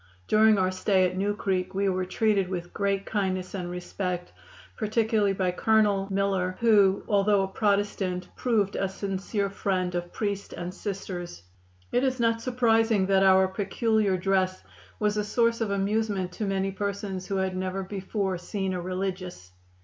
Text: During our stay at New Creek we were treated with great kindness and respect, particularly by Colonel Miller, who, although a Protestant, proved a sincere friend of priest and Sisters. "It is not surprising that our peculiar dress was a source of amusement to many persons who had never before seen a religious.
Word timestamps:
During 0.27 0.57
our 0.57 0.71
stay 0.71 1.07
at 1.07 1.15
New 1.15 1.35
Creek 1.35 1.75
we 1.75 1.87
were 1.87 2.05
treated 2.07 2.49
with 2.49 2.73
great 2.73 3.05
kindness 3.05 3.53
and 3.53 3.69
respect, 3.69 4.33
particularly 4.75 5.33
by 5.33 5.51
Colonel 5.51 6.07
Miller, 6.09 6.57
who, 6.59 7.03
although 7.07 7.43
a 7.43 7.47
Protestant, 7.47 8.27
proved 8.35 8.75
a 8.75 8.89
sincere 8.89 9.47
friend 9.51 9.93
of 9.93 10.11
priest 10.11 10.53
and 10.53 10.73
Sisters. 10.73 11.43
"It 11.91 12.03
is 12.03 12.19
not 12.19 12.41
surprising 12.41 13.05
that 13.05 13.21
our 13.21 13.47
peculiar 13.47 14.17
dress 14.17 14.63
was 14.97 15.17
a 15.17 15.23
source 15.23 15.61
of 15.61 15.69
amusement 15.69 16.31
to 16.31 16.45
many 16.45 16.71
persons 16.71 17.27
who 17.27 17.35
had 17.35 17.55
never 17.55 17.83
before 17.83 18.39
seen 18.39 18.73
a 18.73 18.81
religious. 18.81 19.51